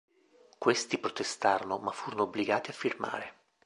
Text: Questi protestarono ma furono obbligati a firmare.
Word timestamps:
Questi 0.57 0.97
protestarono 0.97 1.77
ma 1.77 1.91
furono 1.91 2.23
obbligati 2.23 2.71
a 2.71 2.73
firmare. 2.73 3.35